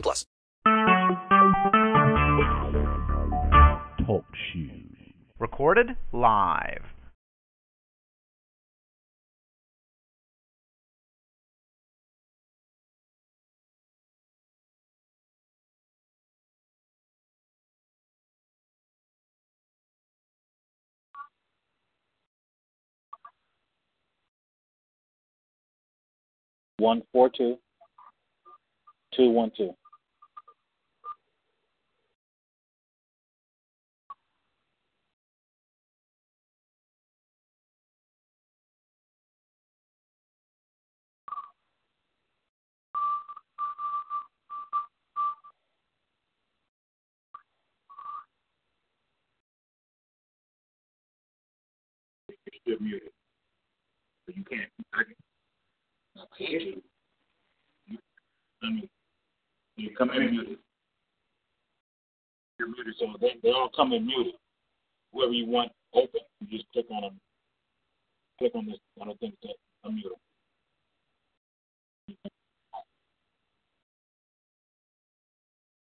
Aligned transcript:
plus. 0.00 0.26
Talk 4.06 4.24
shoes. 4.52 5.14
Recorded 5.38 5.96
live. 6.12 6.84
one 26.84 27.02
four 27.12 27.30
two 27.30 27.56
two 29.16 29.30
one 29.30 29.50
two. 29.56 29.74
You're 52.64 52.80
muted. 52.80 53.10
So 54.26 54.32
you 54.34 54.44
can't. 54.44 54.70
I 54.94 55.02
can, 56.38 56.82
I 58.62 58.66
mean, 58.70 58.88
you 59.76 59.90
come 59.96 60.10
in 60.10 60.30
muted. 60.30 60.58
You're 62.58 62.68
muted, 62.68 62.94
so 62.98 63.06
they 63.20 63.34
they 63.42 63.50
all 63.50 63.70
come 63.76 63.92
in 63.92 64.06
muted. 64.06 64.34
Whoever 65.12 65.32
you 65.32 65.46
want 65.46 65.72
open, 65.92 66.20
you 66.40 66.58
just 66.58 66.70
click 66.72 66.86
on 66.90 67.02
them. 67.02 67.20
Click 68.38 68.52
on 68.54 68.66
this 68.66 68.78
on 69.00 69.08
the 69.08 69.14
thing 69.14 69.32
to 69.42 69.48
unmute 69.84 70.02
them. 70.04 70.20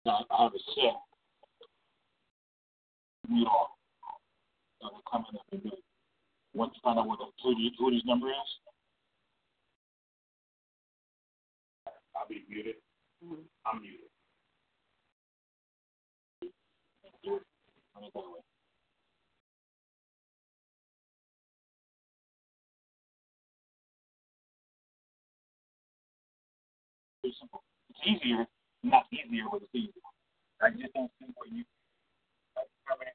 I 0.07 0.43
have 0.43 0.55
a 0.55 0.59
set. 0.75 1.01
Mute 3.29 3.47
all. 3.47 3.79
That 4.81 4.93
will 4.93 5.03
come 5.11 5.25
in 5.53 5.61
and. 5.61 5.80
Once 6.55 6.73
you 6.75 6.81
find 6.83 6.99
out 6.99 7.07
what 7.07 7.19
the, 7.19 7.27
who, 7.43 7.55
the, 7.55 7.71
who 7.79 7.93
his 7.93 8.03
number 8.05 8.29
is, 8.29 8.35
I'll 12.17 12.29
be 12.29 12.45
muted. 12.49 12.75
Mm-hmm. 13.25 13.43
I'm 13.67 13.81
muted. 13.81 14.11
Let 17.23 18.03
me 18.03 18.11
go 18.15 18.21
away. 18.21 18.41
It's 27.23 27.37
easier, 28.07 28.47
not 28.83 29.05
easier, 29.13 29.45
but 29.53 29.63
it's 29.63 29.75
easier. 29.75 29.93
I 30.63 30.71
just 30.71 30.93
don't 30.95 31.11
see 31.19 31.27
where 31.37 31.49
you 31.53 31.65
like 32.57 32.67
permanent 32.87 33.15